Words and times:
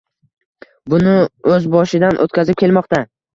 buni 0.93 1.13
o‘z 1.51 1.67
boshidan 1.75 2.19
o‘tkazib 2.25 2.59
kelmoqda. 2.65 3.05